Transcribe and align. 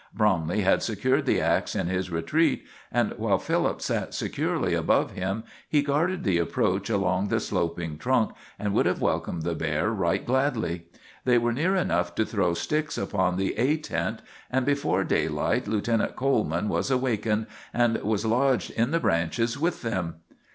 Bromley 0.15 0.61
had 0.61 0.81
secured 0.81 1.27
the 1.27 1.39
ax 1.39 1.75
in 1.75 1.85
his 1.85 2.09
retreat, 2.09 2.65
and 2.91 3.11
while 3.17 3.37
Philip 3.37 3.83
sat 3.83 4.15
securely 4.15 4.73
above 4.73 5.11
him, 5.11 5.43
he 5.69 5.83
guarded 5.83 6.23
the 6.23 6.39
approach 6.39 6.89
along 6.89 7.27
the 7.27 7.39
sloping 7.39 7.99
trunk, 7.99 8.31
and 8.57 8.73
would 8.73 8.87
have 8.87 8.99
welcomed 8.99 9.43
the 9.43 9.53
bear 9.53 9.91
right 9.91 10.25
gladly. 10.25 10.87
They 11.23 11.37
were 11.37 11.53
near 11.53 11.75
enough 11.75 12.15
to 12.15 12.25
throw 12.25 12.55
sticks 12.55 12.97
upon 12.97 13.37
the 13.37 13.53
"A" 13.59 13.77
tent, 13.77 14.23
and 14.49 14.65
before 14.65 15.03
daylight 15.03 15.67
Lieutenant 15.67 16.15
Coleman 16.15 16.67
was 16.67 16.89
awakened 16.89 17.45
and 17.71 17.97
was 18.01 18.25
lodged 18.25 18.71
in 18.71 18.89
the 18.89 18.99
branches 18.99 19.59
with 19.59 19.83
them. 19.83 20.15